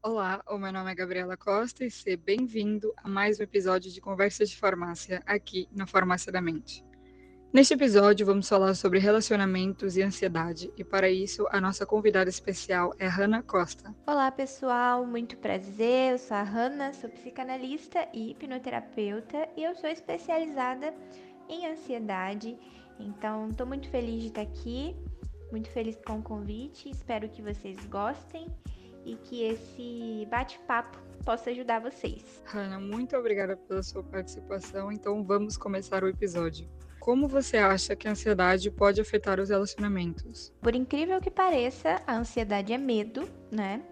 Olá, 0.00 0.40
o 0.48 0.56
meu 0.56 0.72
nome 0.72 0.92
é 0.92 0.94
Gabriela 0.94 1.36
Costa 1.36 1.84
e 1.84 1.90
seja 1.90 2.16
bem-vindo 2.16 2.94
a 2.98 3.08
mais 3.08 3.40
um 3.40 3.42
episódio 3.42 3.90
de 3.90 4.00
Conversas 4.00 4.48
de 4.48 4.56
Farmácia 4.56 5.20
aqui 5.26 5.68
na 5.72 5.88
Farmácia 5.88 6.30
da 6.30 6.40
Mente. 6.40 6.84
Neste 7.52 7.74
episódio, 7.74 8.24
vamos 8.24 8.48
falar 8.48 8.74
sobre 8.74 9.00
relacionamentos 9.00 9.96
e 9.96 10.02
ansiedade, 10.02 10.72
e 10.76 10.84
para 10.84 11.10
isso, 11.10 11.48
a 11.50 11.60
nossa 11.60 11.84
convidada 11.84 12.30
especial 12.30 12.94
é 12.96 13.08
Hanna 13.08 13.42
Costa. 13.42 13.92
Olá, 14.06 14.30
pessoal, 14.30 15.04
muito 15.04 15.36
prazer. 15.36 16.12
Eu 16.12 16.18
sou 16.18 16.36
a 16.36 16.44
Hanna, 16.44 16.92
sou 16.92 17.10
psicanalista 17.10 18.06
e 18.14 18.30
hipnoterapeuta, 18.30 19.48
e 19.56 19.64
eu 19.64 19.74
sou 19.74 19.90
especializada 19.90 20.94
em 21.48 21.66
ansiedade. 21.66 22.56
Então, 23.00 23.48
estou 23.48 23.66
muito 23.66 23.90
feliz 23.90 24.22
de 24.22 24.28
estar 24.28 24.42
aqui, 24.42 24.94
muito 25.50 25.68
feliz 25.70 25.98
com 26.06 26.20
o 26.20 26.22
convite, 26.22 26.88
espero 26.88 27.28
que 27.28 27.42
vocês 27.42 27.84
gostem 27.86 28.46
e 29.08 29.16
que 29.16 29.42
esse 29.42 30.26
bate-papo 30.30 30.98
possa 31.24 31.50
ajudar 31.50 31.80
vocês. 31.80 32.42
Hanna, 32.44 32.78
muito 32.78 33.16
obrigada 33.16 33.56
pela 33.56 33.82
sua 33.82 34.02
participação. 34.02 34.92
Então 34.92 35.24
vamos 35.24 35.56
começar 35.56 36.04
o 36.04 36.08
episódio. 36.08 36.68
Como 37.00 37.26
você 37.26 37.56
acha 37.56 37.96
que 37.96 38.06
a 38.06 38.10
ansiedade 38.10 38.70
pode 38.70 39.00
afetar 39.00 39.40
os 39.40 39.48
relacionamentos? 39.48 40.52
Por 40.60 40.74
incrível 40.74 41.20
que 41.20 41.30
pareça, 41.30 42.02
a 42.06 42.16
ansiedade 42.16 42.72
é 42.72 42.78
medo, 42.78 43.28
né? 43.50 43.82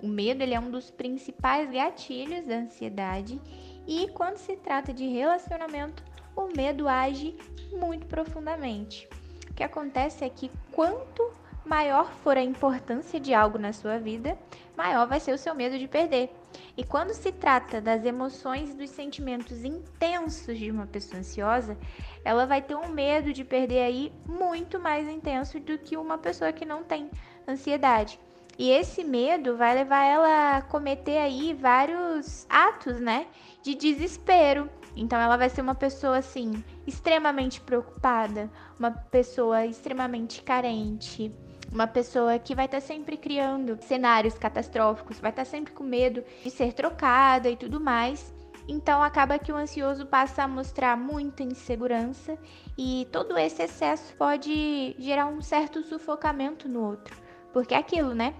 O 0.00 0.06
medo 0.06 0.42
ele 0.42 0.54
é 0.54 0.60
um 0.60 0.70
dos 0.70 0.90
principais 0.90 1.70
gatilhos 1.70 2.46
da 2.46 2.56
ansiedade 2.56 3.40
e 3.86 4.08
quando 4.08 4.36
se 4.36 4.56
trata 4.56 4.92
de 4.94 5.06
relacionamento, 5.06 6.02
o 6.36 6.48
medo 6.56 6.88
age 6.88 7.36
muito 7.72 8.06
profundamente. 8.06 9.08
O 9.50 9.54
que 9.54 9.64
acontece 9.64 10.24
é 10.24 10.30
que 10.30 10.50
quanto 10.70 11.30
maior 11.64 12.10
for 12.22 12.36
a 12.36 12.42
importância 12.42 13.20
de 13.20 13.34
algo 13.34 13.58
na 13.58 13.72
sua 13.72 13.98
vida, 13.98 14.38
maior 14.76 15.06
vai 15.06 15.20
ser 15.20 15.32
o 15.32 15.38
seu 15.38 15.54
medo 15.54 15.78
de 15.78 15.86
perder. 15.86 16.34
E 16.76 16.82
quando 16.82 17.12
se 17.12 17.30
trata 17.30 17.80
das 17.80 18.04
emoções 18.04 18.70
e 18.70 18.74
dos 18.74 18.90
sentimentos 18.90 19.64
intensos 19.64 20.58
de 20.58 20.70
uma 20.70 20.86
pessoa 20.86 21.20
ansiosa, 21.20 21.76
ela 22.24 22.46
vai 22.46 22.62
ter 22.62 22.74
um 22.74 22.88
medo 22.88 23.32
de 23.32 23.44
perder 23.44 23.82
aí 23.82 24.12
muito 24.26 24.80
mais 24.80 25.08
intenso 25.08 25.60
do 25.60 25.78
que 25.78 25.96
uma 25.96 26.18
pessoa 26.18 26.52
que 26.52 26.64
não 26.64 26.82
tem 26.82 27.10
ansiedade. 27.46 28.18
E 28.58 28.70
esse 28.70 29.04
medo 29.04 29.56
vai 29.56 29.74
levar 29.74 30.04
ela 30.04 30.56
a 30.56 30.62
cometer 30.62 31.18
aí 31.18 31.54
vários 31.54 32.46
atos, 32.48 33.00
né, 33.00 33.26
de 33.62 33.74
desespero. 33.74 34.68
Então 34.96 35.18
ela 35.18 35.36
vai 35.36 35.48
ser 35.48 35.60
uma 35.60 35.74
pessoa 35.74 36.18
assim 36.18 36.62
extremamente 36.86 37.60
preocupada, 37.60 38.50
uma 38.78 38.90
pessoa 38.90 39.64
extremamente 39.64 40.42
carente, 40.42 41.32
uma 41.72 41.86
pessoa 41.86 42.38
que 42.38 42.54
vai 42.54 42.64
estar 42.64 42.80
tá 42.80 42.86
sempre 42.86 43.16
criando 43.16 43.78
cenários 43.82 44.34
catastróficos, 44.34 45.20
vai 45.20 45.30
estar 45.30 45.44
tá 45.44 45.50
sempre 45.50 45.72
com 45.72 45.84
medo 45.84 46.22
de 46.42 46.50
ser 46.50 46.72
trocada 46.72 47.48
e 47.48 47.56
tudo 47.56 47.80
mais. 47.80 48.32
Então 48.68 49.02
acaba 49.02 49.38
que 49.38 49.52
o 49.52 49.56
ansioso 49.56 50.06
passa 50.06 50.44
a 50.44 50.48
mostrar 50.48 50.96
muita 50.96 51.42
insegurança 51.42 52.38
e 52.78 53.06
todo 53.10 53.36
esse 53.36 53.62
excesso 53.62 54.14
pode 54.16 54.94
gerar 54.98 55.26
um 55.26 55.40
certo 55.40 55.82
sufocamento 55.82 56.68
no 56.68 56.84
outro. 56.84 57.16
Porque 57.52 57.74
é 57.74 57.78
aquilo, 57.78 58.14
né? 58.14 58.34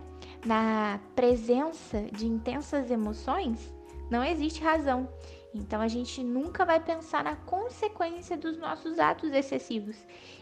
Na 0.44 1.00
presença 1.16 2.02
de 2.12 2.26
intensas 2.26 2.90
emoções, 2.90 3.72
não 4.10 4.24
existe 4.24 4.62
razão. 4.62 5.08
Então 5.54 5.80
a 5.80 5.88
gente 5.88 6.22
nunca 6.22 6.64
vai 6.64 6.78
pensar 6.78 7.24
na 7.24 7.34
consequência 7.34 8.36
dos 8.36 8.56
nossos 8.56 8.98
atos 8.98 9.32
excessivos. 9.32 9.96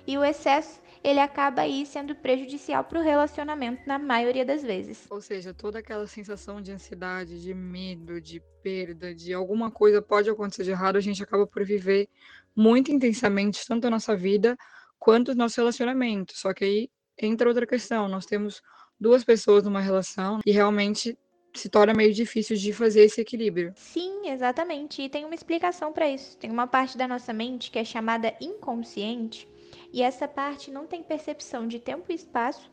E 0.07 0.19
o 0.19 0.25
excesso, 0.25 0.81
ele 1.03 1.21
acaba 1.21 1.63
aí 1.63 1.87
sendo 1.87 2.15
prejudicial 2.15 2.85
para 2.85 3.01
o 3.01 3.03
relacionamento 3.03 3.83
na 3.87 3.99
maioria 3.99 4.45
das 4.45 4.63
vezes. 4.63 5.07
Ou 5.11 5.21
seja, 5.21 5.55
toda 5.55 5.79
aquela 5.79 6.07
sensação 6.07 6.61
de 6.61 6.73
ansiedade, 6.73 7.41
de 7.43 7.55
medo, 7.55 8.21
de 8.21 8.43
perda, 8.63 9.15
de 9.15 9.33
alguma 9.33 9.71
coisa 9.71 10.03
pode 10.03 10.29
acontecer 10.29 10.65
de 10.65 10.71
errado, 10.71 10.97
a 10.97 11.01
gente 11.01 11.23
acaba 11.23 11.47
por 11.47 11.65
viver 11.65 12.09
muito 12.55 12.93
intensamente 12.93 13.67
tanto 13.67 13.87
a 13.87 13.91
nossa 13.91 14.17
vida 14.17 14.57
quanto 14.99 15.33
o 15.33 15.35
nosso 15.35 15.61
relacionamento. 15.61 16.37
Só 16.37 16.53
que 16.53 16.65
aí 16.65 16.91
entra 17.17 17.49
outra 17.49 17.67
questão, 17.67 18.09
nós 18.09 18.27
temos 18.27 18.61
duas 19.01 19.25
pessoas 19.25 19.63
numa 19.63 19.81
relação 19.81 20.41
e 20.45 20.51
realmente 20.51 21.17
se 21.55 21.69
torna 21.69 21.95
meio 21.95 22.13
difícil 22.13 22.57
de 22.57 22.73
fazer 22.73 23.03
esse 23.03 23.21
equilíbrio. 23.21 23.75
Sim, 23.75 24.29
exatamente. 24.29 25.03
E 25.03 25.09
tem 25.09 25.25
uma 25.25 25.35
explicação 25.35 25.93
para 25.93 26.09
isso. 26.09 26.37
Tem 26.37 26.51
uma 26.51 26.67
parte 26.67 26.97
da 26.97 27.09
nossa 27.09 27.33
mente 27.33 27.71
que 27.71 27.79
é 27.79 27.85
chamada 27.85 28.35
inconsciente, 28.41 29.49
e 29.93 30.03
essa 30.03 30.29
parte 30.29 30.71
não 30.71 30.87
tem 30.87 31.03
percepção 31.03 31.67
de 31.67 31.79
tempo 31.79 32.11
e 32.11 32.15
espaço 32.15 32.71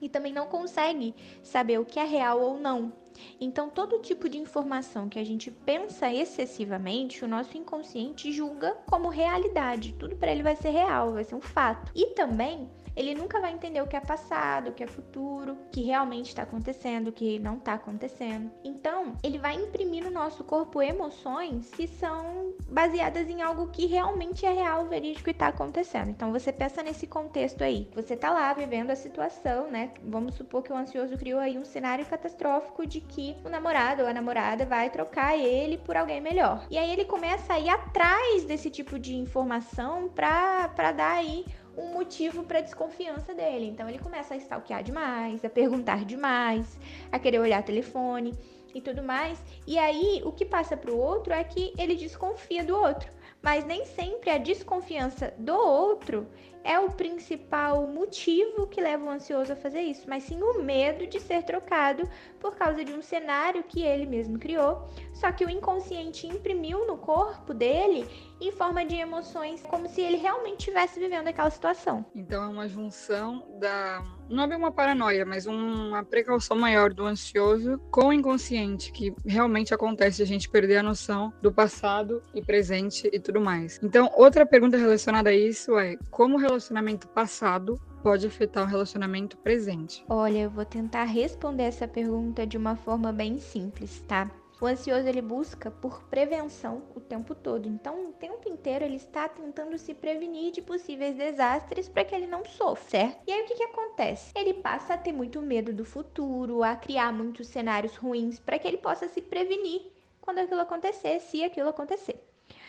e 0.00 0.08
também 0.08 0.32
não 0.32 0.46
consegue 0.46 1.14
saber 1.42 1.78
o 1.78 1.84
que 1.84 1.98
é 1.98 2.04
real 2.04 2.40
ou 2.40 2.58
não. 2.58 2.92
Então, 3.40 3.68
todo 3.68 4.00
tipo 4.00 4.28
de 4.28 4.38
informação 4.38 5.08
que 5.08 5.18
a 5.18 5.24
gente 5.24 5.50
pensa 5.50 6.12
excessivamente, 6.12 7.24
o 7.24 7.28
nosso 7.28 7.56
inconsciente 7.56 8.32
julga 8.32 8.76
como 8.86 9.08
realidade. 9.08 9.94
Tudo 9.98 10.16
para 10.16 10.32
ele 10.32 10.42
vai 10.42 10.56
ser 10.56 10.70
real, 10.70 11.12
vai 11.12 11.24
ser 11.24 11.34
um 11.34 11.40
fato. 11.40 11.92
E 11.94 12.14
também 12.14 12.68
ele 12.94 13.14
nunca 13.14 13.40
vai 13.40 13.52
entender 13.52 13.80
o 13.80 13.86
que 13.86 13.96
é 13.96 14.00
passado, 14.00 14.68
o 14.68 14.72
que 14.72 14.84
é 14.84 14.86
futuro, 14.86 15.52
o 15.52 15.70
que 15.70 15.82
realmente 15.82 16.28
está 16.28 16.42
acontecendo, 16.42 17.08
o 17.08 17.12
que 17.12 17.38
não 17.38 17.56
está 17.56 17.74
acontecendo. 17.74 18.50
Então, 18.62 19.14
ele 19.22 19.38
vai 19.38 19.54
imprimir 19.54 20.04
no 20.04 20.10
nosso 20.10 20.44
corpo 20.44 20.82
emoções 20.82 21.70
que 21.70 21.86
são 21.86 22.52
baseadas 22.68 23.28
em 23.28 23.40
algo 23.40 23.68
que 23.68 23.86
realmente 23.86 24.44
é 24.44 24.52
real, 24.52 24.86
verídico 24.86 25.30
e 25.30 25.32
está 25.32 25.48
acontecendo. 25.48 26.10
Então, 26.10 26.32
você 26.32 26.52
pensa 26.52 26.82
nesse 26.82 27.06
contexto 27.06 27.62
aí. 27.62 27.88
Você 27.94 28.16
tá 28.16 28.30
lá 28.30 28.52
vivendo 28.52 28.90
a 28.90 28.96
situação, 28.96 29.70
né? 29.70 29.92
Vamos 30.04 30.34
supor 30.34 30.62
que 30.62 30.72
o 30.72 30.76
ansioso 30.76 31.16
criou 31.16 31.40
aí 31.40 31.58
um 31.58 31.64
cenário 31.64 32.04
catastrófico 32.04 32.86
de 32.86 33.00
que 33.08 33.36
o 33.44 33.48
namorado 33.48 34.02
ou 34.02 34.08
a 34.08 34.12
namorada 34.12 34.64
vai 34.64 34.90
trocar 34.90 35.36
ele 35.36 35.78
por 35.78 35.96
alguém 35.96 36.20
melhor. 36.20 36.66
E 36.70 36.78
aí 36.78 36.90
ele 36.90 37.04
começa 37.04 37.54
a 37.54 37.60
ir 37.60 37.68
atrás 37.68 38.44
desse 38.44 38.70
tipo 38.70 38.98
de 38.98 39.14
informação 39.14 40.08
para 40.08 40.92
dar 40.92 41.16
aí 41.16 41.44
um 41.76 41.92
motivo 41.92 42.42
para 42.42 42.60
desconfiança 42.60 43.34
dele. 43.34 43.66
Então 43.66 43.88
ele 43.88 43.98
começa 43.98 44.34
a 44.34 44.36
stalkear 44.36 44.82
demais, 44.82 45.44
a 45.44 45.50
perguntar 45.50 46.04
demais, 46.04 46.78
a 47.10 47.18
querer 47.18 47.38
olhar 47.38 47.62
telefone 47.62 48.34
e 48.74 48.80
tudo 48.80 49.02
mais. 49.02 49.42
E 49.66 49.78
aí 49.78 50.22
o 50.24 50.32
que 50.32 50.44
passa 50.44 50.76
para 50.76 50.90
o 50.90 50.98
outro 50.98 51.32
é 51.32 51.44
que 51.44 51.72
ele 51.78 51.94
desconfia 51.94 52.64
do 52.64 52.76
outro. 52.76 53.10
Mas 53.42 53.64
nem 53.64 53.84
sempre 53.84 54.30
a 54.30 54.38
desconfiança 54.38 55.34
do 55.36 55.54
outro 55.54 56.28
é 56.64 56.78
o 56.78 56.90
principal 56.90 57.86
motivo 57.86 58.66
que 58.66 58.80
leva 58.80 59.04
o 59.04 59.10
ansioso 59.10 59.52
a 59.52 59.56
fazer 59.56 59.80
isso, 59.80 60.08
mas 60.08 60.22
sim 60.24 60.42
o 60.42 60.62
medo 60.62 61.06
de 61.06 61.20
ser 61.20 61.42
trocado 61.42 62.08
por 62.38 62.54
causa 62.56 62.84
de 62.84 62.92
um 62.92 63.02
cenário 63.02 63.62
que 63.64 63.82
ele 63.82 64.06
mesmo 64.06 64.38
criou, 64.38 64.88
só 65.12 65.30
que 65.32 65.44
o 65.44 65.50
inconsciente 65.50 66.26
imprimiu 66.26 66.86
no 66.86 66.96
corpo 66.96 67.52
dele 67.52 68.06
em 68.42 68.50
forma 68.50 68.84
de 68.84 68.96
emoções, 68.96 69.62
como 69.62 69.88
se 69.88 70.00
ele 70.00 70.16
realmente 70.16 70.60
estivesse 70.60 70.98
vivendo 70.98 71.28
aquela 71.28 71.50
situação. 71.50 72.04
Então 72.14 72.42
é 72.42 72.48
uma 72.48 72.68
junção 72.68 73.46
da. 73.60 74.04
Não 74.28 74.44
é 74.44 74.46
bem 74.46 74.58
uma 74.58 74.72
paranoia, 74.72 75.24
mas 75.24 75.46
uma 75.46 76.04
precaução 76.04 76.56
maior 76.56 76.92
do 76.92 77.04
ansioso 77.04 77.78
com 77.90 78.06
o 78.06 78.12
inconsciente, 78.12 78.90
que 78.90 79.14
realmente 79.24 79.72
acontece 79.72 80.22
a 80.22 80.26
gente 80.26 80.48
perder 80.48 80.78
a 80.78 80.82
noção 80.82 81.32
do 81.40 81.52
passado 81.52 82.22
e 82.34 82.42
presente 82.42 83.08
e 83.12 83.20
tudo 83.20 83.40
mais. 83.40 83.78
Então, 83.82 84.10
outra 84.16 84.44
pergunta 84.44 84.76
relacionada 84.76 85.30
a 85.30 85.34
isso 85.34 85.78
é 85.78 85.96
como 86.10 86.36
o 86.36 86.40
relacionamento 86.40 87.06
passado 87.08 87.78
pode 88.02 88.26
afetar 88.26 88.64
o 88.64 88.66
relacionamento 88.66 89.36
presente? 89.38 90.04
Olha, 90.08 90.38
eu 90.38 90.50
vou 90.50 90.64
tentar 90.64 91.04
responder 91.04 91.64
essa 91.64 91.86
pergunta 91.86 92.46
de 92.46 92.56
uma 92.56 92.74
forma 92.74 93.12
bem 93.12 93.38
simples, 93.38 94.02
tá? 94.08 94.28
O 94.62 94.66
ansioso 94.68 95.08
ele 95.08 95.20
busca 95.20 95.72
por 95.72 96.04
prevenção 96.04 96.84
o 96.94 97.00
tempo 97.00 97.34
todo. 97.34 97.68
Então, 97.68 98.10
o 98.10 98.12
tempo 98.12 98.48
inteiro 98.48 98.84
ele 98.84 98.94
está 98.94 99.28
tentando 99.28 99.76
se 99.76 99.92
prevenir 99.92 100.52
de 100.52 100.62
possíveis 100.62 101.16
desastres 101.16 101.88
para 101.88 102.04
que 102.04 102.14
ele 102.14 102.28
não 102.28 102.44
sofra, 102.44 102.88
certo? 102.88 103.22
E 103.26 103.32
aí 103.32 103.42
o 103.42 103.44
que, 103.44 103.56
que 103.56 103.64
acontece? 103.64 104.30
Ele 104.36 104.54
passa 104.54 104.94
a 104.94 104.96
ter 104.96 105.10
muito 105.10 105.42
medo 105.42 105.72
do 105.72 105.84
futuro, 105.84 106.62
a 106.62 106.76
criar 106.76 107.12
muitos 107.12 107.48
cenários 107.48 107.96
ruins 107.96 108.38
para 108.38 108.56
que 108.56 108.68
ele 108.68 108.76
possa 108.78 109.08
se 109.08 109.20
prevenir 109.20 109.90
quando 110.20 110.38
aquilo 110.38 110.60
acontecer, 110.60 111.18
se 111.18 111.42
aquilo 111.42 111.70
acontecer. 111.70 112.24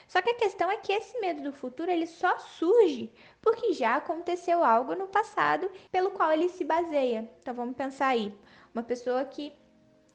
Só 0.08 0.20
que 0.20 0.32
a 0.32 0.36
questão 0.36 0.72
é 0.72 0.78
que 0.78 0.92
esse 0.92 1.20
medo 1.20 1.44
do 1.44 1.54
futuro 1.54 1.92
ele 1.92 2.08
só 2.08 2.40
surge 2.40 3.12
porque 3.40 3.72
já 3.72 3.98
aconteceu 3.98 4.64
algo 4.64 4.96
no 4.96 5.06
passado 5.06 5.70
pelo 5.92 6.10
qual 6.10 6.32
ele 6.32 6.50
se 6.50 6.64
baseia. 6.64 7.30
Então 7.40 7.54
vamos 7.54 7.76
pensar 7.76 8.08
aí, 8.08 8.34
uma 8.74 8.82
pessoa 8.82 9.24
que 9.26 9.54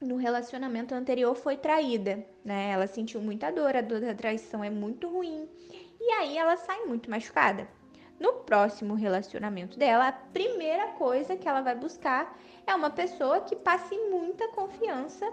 no 0.00 0.16
relacionamento 0.16 0.94
anterior 0.94 1.34
foi 1.34 1.56
traída, 1.56 2.24
né? 2.44 2.70
Ela 2.70 2.86
sentiu 2.86 3.20
muita 3.20 3.50
dor, 3.50 3.76
a 3.76 3.80
dor 3.80 4.00
da 4.00 4.14
traição 4.14 4.62
é 4.62 4.70
muito 4.70 5.08
ruim 5.08 5.48
e 6.00 6.12
aí 6.12 6.38
ela 6.38 6.56
sai 6.56 6.84
muito 6.84 7.10
machucada. 7.10 7.68
No 8.18 8.32
próximo 8.32 8.94
relacionamento 8.94 9.78
dela, 9.78 10.08
a 10.08 10.12
primeira 10.12 10.88
coisa 10.88 11.36
que 11.36 11.48
ela 11.48 11.60
vai 11.60 11.76
buscar 11.76 12.36
é 12.66 12.74
uma 12.74 12.90
pessoa 12.90 13.40
que 13.40 13.54
passe 13.54 13.96
muita 14.10 14.48
confiança 14.48 15.24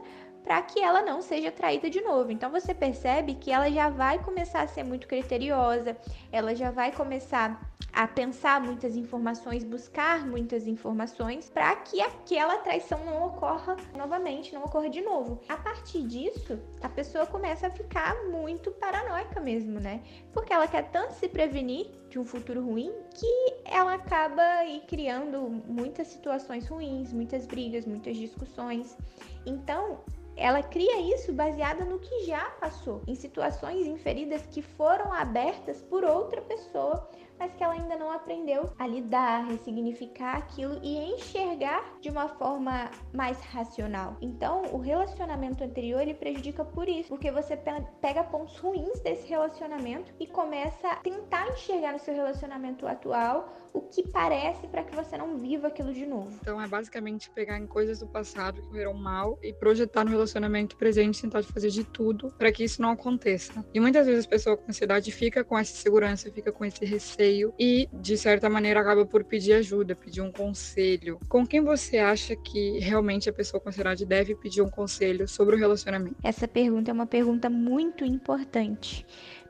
para 0.45 0.61
que 0.61 0.79
ela 0.79 1.01
não 1.01 1.23
seja 1.23 1.51
traída 1.51 1.89
de 1.89 1.99
novo. 2.01 2.31
Então 2.31 2.51
você 2.51 2.71
percebe 2.71 3.33
que 3.33 3.51
ela 3.51 3.69
já 3.69 3.89
vai 3.89 4.19
começar 4.19 4.61
a 4.61 4.67
ser 4.67 4.83
muito 4.83 5.07
criteriosa, 5.07 5.97
ela 6.31 6.53
já 6.53 6.69
vai 6.69 6.91
começar 6.91 7.59
a 7.91 8.07
pensar 8.07 8.61
muitas 8.61 8.95
informações, 8.95 9.63
buscar 9.63 10.25
muitas 10.27 10.67
informações 10.67 11.49
para 11.49 11.75
que 11.77 11.99
aquela 12.01 12.57
traição 12.57 13.03
não 13.05 13.25
ocorra 13.25 13.75
novamente, 13.97 14.53
não 14.53 14.65
ocorra 14.65 14.89
de 14.89 15.01
novo. 15.01 15.41
A 15.47 15.57
partir 15.57 16.03
disso, 16.03 16.59
a 16.81 16.89
pessoa 16.89 17.25
começa 17.25 17.67
a 17.67 17.69
ficar 17.69 18.13
muito 18.25 18.69
paranoica 18.71 19.39
mesmo, 19.39 19.79
né? 19.79 20.01
Porque 20.31 20.53
ela 20.53 20.67
quer 20.67 20.91
tanto 20.91 21.13
se 21.13 21.27
prevenir 21.27 21.89
de 22.09 22.19
um 22.19 22.25
futuro 22.25 22.63
ruim 22.63 22.93
que 23.15 23.55
ela 23.63 23.95
acaba 23.95 24.41
aí 24.41 24.83
criando 24.87 25.49
muitas 25.65 26.07
situações 26.07 26.67
ruins, 26.67 27.11
muitas 27.13 27.47
brigas, 27.47 27.85
muitas 27.85 28.17
discussões. 28.17 28.97
Então, 29.45 30.01
ela 30.35 30.61
cria 30.61 30.99
isso 31.15 31.31
baseada 31.31 31.85
no 31.85 31.99
que 31.99 32.25
já 32.25 32.51
passou, 32.59 33.01
em 33.07 33.15
situações 33.15 33.87
inferidas 33.87 34.45
que 34.47 34.61
foram 34.61 35.11
abertas 35.13 35.81
por 35.83 36.03
outra 36.03 36.41
pessoa 36.41 37.09
mas 37.39 37.53
que 37.53 37.63
ela 37.63 37.73
ainda 37.73 37.95
não 37.95 38.11
aprendeu 38.11 38.71
a 38.77 38.87
lidar, 38.87 39.45
ressignificar 39.45 40.37
aquilo 40.37 40.79
e 40.81 40.97
enxergar 41.13 41.97
de 42.01 42.09
uma 42.09 42.29
forma 42.29 42.89
mais 43.13 43.39
racional. 43.41 44.17
Então, 44.21 44.63
o 44.71 44.77
relacionamento 44.77 45.63
anterior 45.63 46.01
ele 46.01 46.13
prejudica 46.13 46.63
por 46.63 46.87
isso, 46.87 47.09
porque 47.09 47.31
você 47.31 47.57
pega 48.01 48.23
pontos 48.23 48.57
ruins 48.57 48.99
desse 48.99 49.27
relacionamento 49.27 50.13
e 50.19 50.27
começa 50.27 50.87
a 50.87 50.95
tentar 50.97 51.47
enxergar 51.49 51.93
no 51.93 51.99
seu 51.99 52.13
relacionamento 52.13 52.87
atual 52.87 53.53
o 53.73 53.81
que 53.81 54.07
parece 54.07 54.67
para 54.67 54.83
que 54.83 54.95
você 54.95 55.17
não 55.17 55.37
viva 55.37 55.67
aquilo 55.67 55.93
de 55.93 56.05
novo. 56.05 56.31
Então, 56.41 56.61
é 56.61 56.67
basicamente 56.67 57.29
pegar 57.31 57.59
em 57.59 57.67
coisas 57.67 57.99
do 57.99 58.07
passado 58.07 58.61
que 58.61 58.67
correram 58.67 58.93
mal 58.93 59.37
e 59.43 59.51
projetar 59.51 60.05
no 60.05 60.11
relacionamento 60.11 60.77
presente, 60.77 61.21
tentar 61.21 61.43
fazer 61.43 61.69
de 61.69 61.83
tudo 61.83 62.33
para 62.37 62.51
que 62.51 62.63
isso 62.63 62.81
não 62.81 62.91
aconteça. 62.91 63.65
E 63.73 63.79
muitas 63.79 64.05
vezes 64.05 64.25
a 64.25 64.29
pessoa 64.29 64.55
com 64.55 64.69
ansiedade 64.69 65.11
fica 65.11 65.43
com 65.43 65.57
essa 65.57 65.75
segurança, 65.75 66.31
fica 66.31 66.51
com 66.51 66.63
esse 66.63 66.85
receio 66.85 67.24
receio 67.25 67.53
e, 67.59 67.89
de 67.91 68.17
certa 68.17 68.49
maneira, 68.49 68.79
acaba 68.79 69.05
por 69.05 69.23
pedir 69.23 69.53
ajuda, 69.53 69.95
pedir 69.95 70.21
um 70.21 70.31
conselho. 70.31 71.19
Com 71.27 71.45
quem 71.45 71.61
você 71.61 71.97
acha 71.97 72.35
que 72.35 72.79
realmente 72.79 73.29
a 73.29 73.33
pessoa 73.33 73.59
com 73.59 73.69
ansiedade 73.69 74.05
deve 74.05 74.35
pedir 74.35 74.61
um 74.61 74.69
conselho 74.69 75.27
sobre 75.27 75.55
o 75.55 75.59
relacionamento? 75.59 76.15
Essa 76.23 76.47
pergunta 76.47 76.91
é 76.91 76.93
uma 76.93 77.07
pergunta 77.07 77.49
muito 77.49 78.05
importante. 78.05 79.05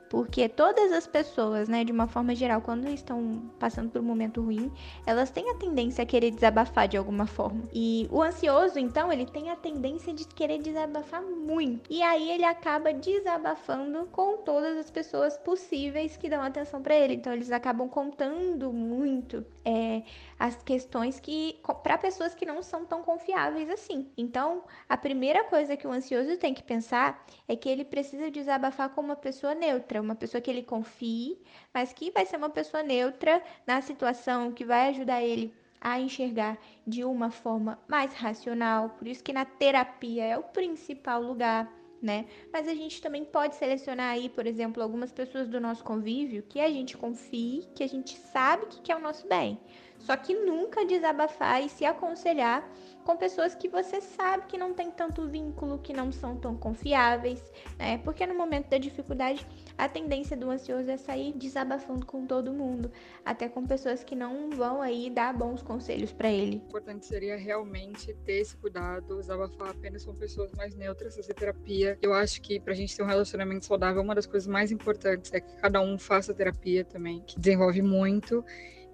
Porque 0.08 0.48
todas 0.48 0.92
as 0.92 1.06
pessoas, 1.06 1.68
né, 1.68 1.84
de 1.84 1.92
uma 1.92 2.06
forma 2.06 2.34
geral, 2.34 2.60
quando 2.60 2.88
estão 2.88 3.42
passando 3.58 3.90
por 3.90 4.00
um 4.00 4.04
momento 4.04 4.40
ruim, 4.42 4.70
elas 5.04 5.30
têm 5.30 5.50
a 5.50 5.54
tendência 5.54 6.02
a 6.02 6.06
querer 6.06 6.30
desabafar 6.30 6.88
de 6.88 6.96
alguma 6.96 7.26
forma. 7.26 7.62
E 7.72 8.08
o 8.10 8.22
ansioso, 8.22 8.78
então, 8.78 9.12
ele 9.12 9.26
tem 9.26 9.50
a 9.50 9.56
tendência 9.56 10.12
de 10.12 10.26
querer 10.26 10.58
desabafar 10.58 11.22
muito. 11.22 11.90
E 11.90 12.02
aí 12.02 12.30
ele 12.30 12.44
acaba 12.44 12.92
desabafando 12.92 14.06
com 14.12 14.38
todas 14.38 14.76
as 14.76 14.90
pessoas 14.90 15.36
possíveis 15.38 16.16
que 16.16 16.28
dão 16.28 16.42
atenção 16.42 16.82
para 16.82 16.94
ele. 16.94 17.14
Então 17.14 17.32
eles 17.32 17.50
acabam 17.50 17.88
contando 17.88 18.72
muito 18.72 19.44
é, 19.64 20.02
as 20.38 20.62
questões 20.62 21.18
que 21.18 21.58
para 21.82 21.98
pessoas 21.98 22.34
que 22.34 22.46
não 22.46 22.62
são 22.62 22.84
tão 22.84 23.02
confiáveis 23.02 23.68
assim. 23.70 24.08
Então, 24.16 24.64
a 24.88 24.96
primeira 24.96 25.44
coisa 25.44 25.76
que 25.76 25.86
o 25.86 25.92
ansioso 25.92 26.36
tem 26.36 26.54
que 26.54 26.62
pensar 26.62 27.24
é 27.48 27.56
que 27.56 27.68
ele 27.68 27.84
precisa 27.84 28.30
desabafar 28.30 28.90
com 28.90 29.00
uma 29.00 29.16
pessoa 29.16 29.54
neutra, 29.96 30.00
uma 30.02 30.14
pessoa 30.14 30.40
que 30.40 30.50
ele 30.50 30.62
confie, 30.62 31.38
mas 31.72 31.92
que 31.92 32.10
vai 32.10 32.26
ser 32.26 32.36
uma 32.36 32.50
pessoa 32.50 32.82
neutra 32.82 33.42
na 33.66 33.80
situação, 33.80 34.52
que 34.52 34.64
vai 34.64 34.90
ajudar 34.90 35.22
ele 35.22 35.52
a 35.80 36.00
enxergar 36.00 36.58
de 36.86 37.04
uma 37.04 37.30
forma 37.30 37.78
mais 37.88 38.12
racional. 38.14 38.90
Por 38.90 39.06
isso 39.06 39.22
que 39.22 39.32
na 39.32 39.44
terapia 39.44 40.24
é 40.24 40.38
o 40.38 40.42
principal 40.42 41.22
lugar. 41.22 41.72
Né? 42.02 42.26
Mas 42.52 42.68
a 42.68 42.74
gente 42.74 43.00
também 43.00 43.24
pode 43.24 43.56
selecionar 43.56 44.10
aí, 44.10 44.28
por 44.28 44.46
exemplo, 44.46 44.82
algumas 44.82 45.10
pessoas 45.10 45.48
do 45.48 45.58
nosso 45.58 45.82
convívio 45.82 46.42
que 46.42 46.60
a 46.60 46.68
gente 46.70 46.96
confie, 46.96 47.66
que 47.74 47.82
a 47.82 47.88
gente 47.88 48.18
sabe 48.18 48.66
que 48.66 48.82
quer 48.82 48.96
o 48.96 49.00
nosso 49.00 49.26
bem. 49.26 49.58
Só 49.98 50.14
que 50.14 50.34
nunca 50.34 50.84
desabafar 50.84 51.64
e 51.64 51.70
se 51.70 51.84
aconselhar 51.84 52.68
com 53.02 53.16
pessoas 53.16 53.54
que 53.54 53.68
você 53.68 54.00
sabe 54.00 54.46
que 54.46 54.58
não 54.58 54.74
tem 54.74 54.90
tanto 54.90 55.26
vínculo, 55.26 55.78
que 55.78 55.92
não 55.92 56.12
são 56.12 56.36
tão 56.36 56.56
confiáveis, 56.56 57.42
né? 57.78 57.98
Porque 57.98 58.26
no 58.26 58.34
momento 58.34 58.68
da 58.68 58.78
dificuldade, 58.78 59.46
a 59.76 59.88
tendência 59.88 60.36
do 60.36 60.50
ansioso 60.50 60.90
é 60.90 60.96
sair 60.96 61.32
desabafando 61.32 62.06
com 62.06 62.26
todo 62.26 62.52
mundo, 62.52 62.90
até 63.24 63.48
com 63.48 63.66
pessoas 63.66 64.02
que 64.02 64.14
não 64.14 64.50
vão 64.50 64.80
aí 64.80 65.10
dar 65.10 65.34
bons 65.34 65.62
conselhos 65.62 66.12
para 66.12 66.30
ele. 66.30 66.56
O 66.56 66.68
importante 66.68 67.06
seria 67.06 67.36
realmente 67.36 68.14
ter 68.24 68.40
esse 68.40 68.56
cuidado, 68.56 69.16
desabafar 69.16 69.70
apenas 69.70 70.04
com 70.04 70.14
pessoas 70.14 70.52
mais 70.52 70.74
neutras, 70.74 71.16
fazer 71.16 71.34
terapia. 71.34 71.98
Eu 72.00 72.12
acho 72.12 72.40
que 72.40 72.58
pra 72.58 72.74
gente 72.74 72.96
ter 72.96 73.02
um 73.02 73.06
relacionamento 73.06 73.66
saudável, 73.66 74.02
uma 74.02 74.14
das 74.14 74.26
coisas 74.26 74.46
mais 74.46 74.70
importantes 74.72 75.32
é 75.32 75.40
que 75.40 75.56
cada 75.56 75.80
um 75.80 75.98
faça 75.98 76.32
terapia 76.32 76.84
também, 76.84 77.22
que 77.26 77.38
desenvolve 77.38 77.82
muito. 77.82 78.44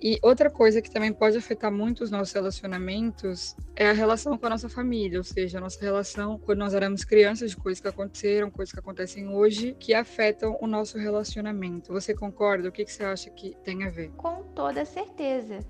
E 0.02 0.18
outra 0.20 0.50
coisa 0.50 0.82
que 0.82 0.90
também 0.90 1.12
pode 1.12 1.36
afetar 1.36 1.70
muito 1.70 2.02
os 2.02 2.10
nossos 2.10 2.34
relacionamentos 2.34 3.54
é 3.76 3.88
a 3.88 3.92
relação 3.92 4.36
com 4.36 4.46
a 4.46 4.50
nossa 4.50 4.68
família, 4.68 5.18
ou 5.18 5.24
seja, 5.24 5.58
a 5.58 5.60
nossa 5.60 5.80
relação 5.80 6.40
quando 6.40 6.58
nós 6.58 6.74
éramos 6.74 7.04
crianças, 7.04 7.52
de 7.52 7.56
coisas 7.56 7.80
que 7.80 7.86
aconteceram, 7.86 8.50
coisas 8.50 8.72
que 8.72 8.80
acontecem 8.80 9.28
hoje, 9.28 9.76
que 9.78 9.94
afetam 9.94 10.58
o 10.60 10.66
nosso 10.66 10.98
relacionamento. 10.98 11.92
Você 11.92 12.12
concorda? 12.14 12.68
O 12.68 12.72
que, 12.72 12.84
que 12.84 12.92
você 12.92 13.04
acha 13.04 13.30
que 13.30 13.56
tem 13.62 13.84
a 13.84 13.90
ver? 13.90 14.10
Com 14.16 14.42
toda 14.54 14.84
certeza. 14.84 15.60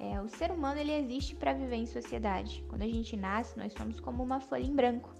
É, 0.00 0.18
o 0.20 0.28
ser 0.28 0.50
humano 0.50 0.80
ele 0.80 0.92
existe 0.92 1.36
para 1.36 1.52
viver 1.52 1.76
em 1.76 1.86
sociedade. 1.86 2.64
Quando 2.68 2.82
a 2.82 2.88
gente 2.88 3.14
nasce, 3.14 3.58
nós 3.58 3.74
somos 3.74 4.00
como 4.00 4.22
uma 4.22 4.40
folha 4.40 4.64
em 4.64 4.74
branco. 4.74 5.14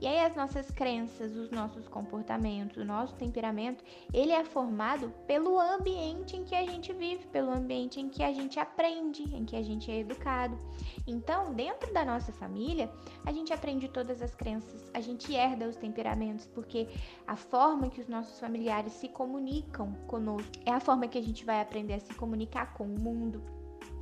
E 0.00 0.06
aí 0.06 0.20
as 0.20 0.36
nossas 0.36 0.70
crenças, 0.70 1.34
os 1.34 1.50
nossos 1.50 1.88
comportamentos, 1.88 2.76
o 2.76 2.84
nosso 2.84 3.14
temperamento, 3.14 3.82
ele 4.12 4.32
é 4.32 4.44
formado 4.44 5.10
pelo 5.26 5.58
ambiente 5.58 6.36
em 6.36 6.44
que 6.44 6.54
a 6.54 6.64
gente 6.66 6.92
vive, 6.92 7.26
pelo 7.28 7.50
ambiente 7.50 8.00
em 8.00 8.08
que 8.08 8.22
a 8.22 8.32
gente 8.32 8.60
aprende, 8.60 9.22
em 9.34 9.44
que 9.44 9.56
a 9.56 9.62
gente 9.62 9.90
é 9.90 10.00
educado. 10.00 10.58
Então, 11.06 11.54
dentro 11.54 11.92
da 11.92 12.04
nossa 12.04 12.32
família, 12.32 12.90
a 13.24 13.32
gente 13.32 13.52
aprende 13.52 13.88
todas 13.88 14.20
as 14.20 14.34
crenças, 14.34 14.90
a 14.92 15.00
gente 15.00 15.34
herda 15.34 15.68
os 15.68 15.76
temperamentos, 15.76 16.46
porque 16.46 16.88
a 17.26 17.36
forma 17.36 17.88
que 17.88 18.00
os 18.00 18.08
nossos 18.08 18.38
familiares 18.38 18.92
se 18.92 19.08
comunicam 19.08 19.92
conosco 20.06 20.50
é 20.64 20.72
a 20.72 20.80
forma 20.80 21.08
que 21.08 21.18
a 21.18 21.22
gente 21.22 21.44
vai 21.44 21.60
aprender 21.60 21.94
a 21.94 22.00
se 22.00 22.14
comunicar 22.14 22.74
com 22.74 22.84
o 22.84 23.00
mundo. 23.00 23.42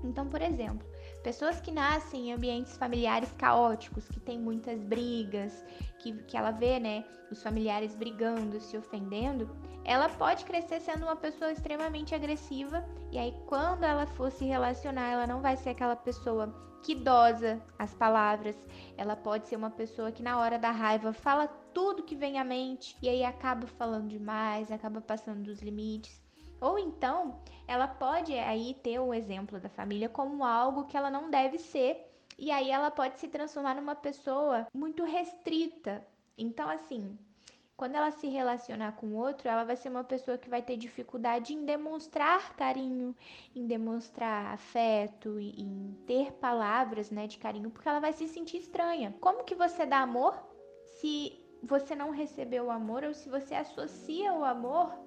Então, 0.03 0.27
por 0.27 0.43
exemplo, 0.43 0.87
Pessoas 1.25 1.59
que 1.59 1.73
nascem 1.73 2.29
em 2.29 2.33
ambientes 2.35 2.77
familiares 2.77 3.33
caóticos, 3.39 4.07
que 4.07 4.21
tem 4.21 4.39
muitas 4.39 4.83
brigas, 4.83 5.65
que, 5.99 6.13
que 6.25 6.37
ela 6.37 6.51
vê, 6.51 6.79
né, 6.79 7.03
os 7.31 7.43
familiares 7.43 7.95
brigando, 7.95 8.61
se 8.61 8.77
ofendendo, 8.77 9.49
ela 9.87 10.11
pode 10.11 10.45
crescer 10.45 10.81
sendo 10.81 11.05
uma 11.05 11.17
pessoa 11.17 11.51
extremamente 11.51 12.15
agressiva 12.15 12.85
e 13.11 13.19
aí 13.19 13.35
quando 13.47 13.85
ela 13.85 14.07
for 14.07 14.31
se 14.31 14.45
relacionar, 14.45 15.09
ela 15.09 15.27
não 15.27 15.41
vai 15.41 15.57
ser 15.57 15.71
aquela 15.71 15.97
pessoa 15.97 16.55
que 16.83 16.95
dosa 16.95 17.59
as 17.79 17.95
palavras, 17.95 18.55
ela 18.95 19.17
pode 19.17 19.49
ser 19.49 19.57
uma 19.57 19.71
pessoa 19.71 20.13
que 20.13 20.23
na 20.23 20.39
hora 20.39 20.59
da 20.59 20.71
raiva 20.71 21.15
fala 21.15 21.49
tudo 21.49 22.03
que 22.03 22.15
vem 22.15 22.39
à 22.39 22.45
mente 22.45 22.99
e 23.01 23.09
aí 23.09 23.25
acaba 23.25 23.67
falando 23.67 24.09
demais, 24.09 24.71
acaba 24.71 25.01
passando 25.01 25.43
dos 25.43 25.63
limites. 25.63 26.24
Ou 26.65 26.79
então, 26.79 27.43
ela 27.69 27.87
pode 27.87 28.33
aí 28.33 28.73
ter 28.83 28.99
o 28.99 29.13
exemplo 29.13 29.61
da 29.61 29.69
família 29.69 30.09
como 30.09 30.43
algo 30.43 30.87
que 30.87 30.97
ela 30.97 31.11
não 31.11 31.29
deve 31.29 31.59
ser, 31.59 32.11
e 32.39 32.51
aí 32.51 32.71
ela 32.71 32.91
pode 32.91 33.19
se 33.19 33.29
transformar 33.29 33.75
numa 33.75 33.95
pessoa 33.95 34.67
muito 34.73 35.05
restrita. 35.05 36.03
Então, 36.39 36.67
assim, 36.71 37.19
quando 37.77 37.97
ela 37.97 38.11
se 38.13 38.29
relacionar 38.29 38.93
com 38.93 39.13
outro, 39.13 39.47
ela 39.47 39.63
vai 39.63 39.77
ser 39.77 39.91
uma 39.91 40.05
pessoa 40.05 40.39
que 40.39 40.49
vai 40.49 40.63
ter 40.63 40.79
dificuldade 40.79 41.53
em 41.53 41.67
demonstrar 41.67 42.57
carinho, 42.57 43.15
em 43.55 43.67
demonstrar 43.67 44.55
afeto, 44.55 45.39
em 45.39 45.95
ter 46.07 46.33
palavras, 46.33 47.11
né, 47.11 47.27
de 47.27 47.37
carinho, 47.37 47.71
porque 47.71 47.91
ela 47.91 48.01
vai 48.01 48.15
se 48.15 48.27
sentir 48.27 48.57
estranha. 48.57 49.15
Como 49.21 49.45
que 49.45 49.55
você 49.55 49.85
dá 49.85 49.99
amor 49.99 50.35
se 50.99 51.39
você 51.63 51.95
não 51.95 52.11
recebeu 52.11 52.65
o 52.65 52.71
amor 52.71 53.05
ou 53.05 53.13
se 53.13 53.29
você 53.29 53.55
associa 53.55 54.33
o 54.33 54.43
amor 54.43 55.04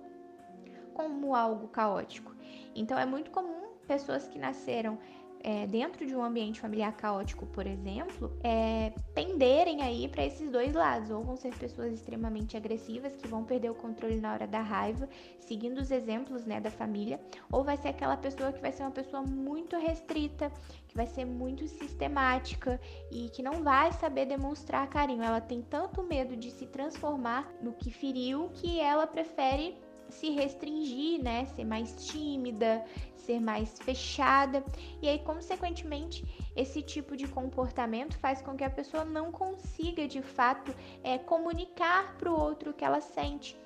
como 0.98 1.36
algo 1.36 1.68
caótico. 1.68 2.36
Então 2.76 2.98
é 2.98 3.06
muito 3.06 3.30
comum 3.30 3.68
pessoas 3.88 4.28
que 4.28 4.40
nasceram 4.40 4.98
é, 5.42 5.68
dentro 5.68 6.06
de 6.06 6.16
um 6.16 6.24
ambiente 6.24 6.60
familiar 6.60 6.92
caótico, 6.98 7.46
por 7.46 7.68
exemplo, 7.68 8.36
é, 8.44 8.92
penderem 9.14 9.84
aí 9.84 10.08
para 10.08 10.26
esses 10.26 10.50
dois 10.50 10.74
lados. 10.74 11.12
Ou 11.12 11.24
vão 11.24 11.36
ser 11.38 11.54
pessoas 11.56 11.94
extremamente 11.94 12.58
agressivas 12.58 13.16
que 13.16 13.28
vão 13.28 13.44
perder 13.44 13.70
o 13.70 13.76
controle 13.76 14.20
na 14.20 14.34
hora 14.34 14.48
da 14.48 14.60
raiva, 14.60 15.08
seguindo 15.40 15.78
os 15.78 15.92
exemplos 15.92 16.44
né, 16.46 16.60
da 16.60 16.72
família, 16.72 17.20
ou 17.52 17.64
vai 17.64 17.78
ser 17.78 17.90
aquela 17.90 18.18
pessoa 18.18 18.52
que 18.52 18.60
vai 18.60 18.72
ser 18.72 18.84
uma 18.84 18.92
pessoa 18.92 19.22
muito 19.22 19.78
restrita, 19.78 20.52
que 20.88 20.96
vai 20.96 21.06
ser 21.06 21.26
muito 21.26 21.68
sistemática 21.68 22.82
e 23.12 23.30
que 23.30 23.44
não 23.44 23.64
vai 23.64 23.92
saber 23.92 24.26
demonstrar 24.26 24.90
carinho. 24.90 25.24
Ela 25.24 25.40
tem 25.40 25.62
tanto 25.62 26.02
medo 26.02 26.36
de 26.36 26.50
se 26.50 26.66
transformar 26.66 27.48
no 27.62 27.74
que 27.74 27.92
feriu 27.92 28.50
que 28.56 28.80
ela 28.80 29.06
prefere 29.06 29.78
se 30.10 30.30
restringir, 30.30 31.22
né? 31.22 31.46
Ser 31.46 31.66
mais 31.66 32.08
tímida, 32.08 32.84
ser 33.16 33.40
mais 33.40 33.78
fechada. 33.80 34.64
E 35.02 35.08
aí, 35.08 35.20
consequentemente, 35.20 36.26
esse 36.56 36.82
tipo 36.82 37.16
de 37.16 37.28
comportamento 37.28 38.18
faz 38.18 38.42
com 38.42 38.56
que 38.56 38.64
a 38.64 38.70
pessoa 38.70 39.04
não 39.04 39.32
consiga 39.32 40.08
de 40.08 40.22
fato 40.22 40.74
é, 41.04 41.18
comunicar 41.18 42.18
para 42.18 42.32
o 42.32 42.40
outro 42.40 42.72
o 42.72 42.74
que 42.74 42.86
ela 42.86 43.02
sente. 43.02 43.58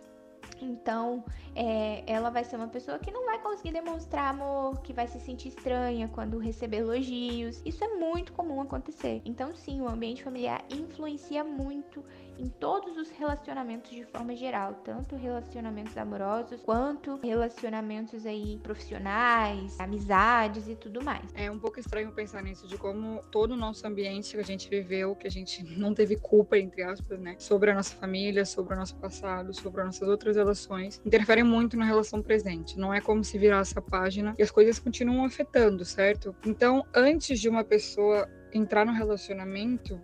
Então, 0.62 1.24
é, 1.55 2.03
ela 2.05 2.29
vai 2.29 2.43
ser 2.43 2.55
uma 2.55 2.67
pessoa 2.67 3.00
que 3.00 3.12
não 3.12 3.25
vai 3.25 3.39
conseguir 3.39 3.71
demonstrar 3.71 4.29
amor, 4.29 4.81
que 4.81 4.93
vai 4.93 5.07
se 5.07 5.19
sentir 5.19 5.50
estranha 5.50 6.07
quando 6.07 6.38
receber 6.38 6.77
elogios. 6.77 7.62
Isso 7.65 7.83
é 7.83 7.88
muito 7.88 8.31
comum 8.33 8.62
acontecer. 8.62 9.21
Então, 9.25 9.55
sim, 9.55 9.81
o 9.81 9.88
ambiente 9.88 10.24
familiar 10.24 10.63
influencia 10.69 11.43
muito 11.43 12.03
em 12.38 12.50
todos 12.50 12.97
os 12.97 13.09
relacionamentos 13.11 13.91
de 13.91 14.03
forma 14.03 14.35
geral, 14.35 14.73
tanto 14.83 15.15
relacionamentos 15.15 15.97
amorosos 15.97 16.61
quanto 16.61 17.19
relacionamentos 17.21 18.25
aí 18.25 18.59
profissionais, 18.63 19.79
amizades 19.79 20.67
e 20.67 20.75
tudo 20.75 21.03
mais. 21.03 21.23
É 21.35 21.50
um 21.50 21.59
pouco 21.59 21.79
estranho 21.79 22.11
pensar 22.11 22.41
nisso 22.41 22.67
de 22.67 22.77
como 22.77 23.21
todo 23.31 23.51
o 23.51 23.57
nosso 23.57 23.85
ambiente 23.85 24.31
que 24.35 24.39
a 24.39 24.43
gente 24.43 24.69
viveu, 24.69 25.15
que 25.15 25.27
a 25.27 25.31
gente 25.31 25.63
não 25.77 25.93
teve 25.93 26.15
culpa 26.17 26.57
entre 26.57 26.83
aspas, 26.83 27.19
né, 27.19 27.35
sobre 27.38 27.71
a 27.71 27.75
nossa 27.75 27.95
família, 27.95 28.45
sobre 28.45 28.73
o 28.73 28.77
nosso 28.77 28.95
passado, 28.95 29.53
sobre 29.53 29.81
as 29.81 29.88
nossas 29.88 30.07
outras 30.07 30.35
relações, 30.35 31.01
interferem 31.05 31.43
muito 31.43 31.77
na 31.77 31.85
relação 31.85 32.21
presente. 32.21 32.77
Não 32.77 32.93
é 32.93 33.01
como 33.01 33.23
se 33.23 33.38
virasse 33.38 33.77
a 33.77 33.81
página 33.81 34.35
e 34.38 34.43
as 34.43 34.51
coisas 34.51 34.79
continuam 34.79 35.25
afetando, 35.25 35.83
certo? 35.85 36.35
Então, 36.45 36.85
antes 36.93 37.39
de 37.39 37.50
uma 37.50 37.63
pessoa 37.63 38.27
entrar 38.53 38.85
no 38.85 38.91
relacionamento, 38.91 40.00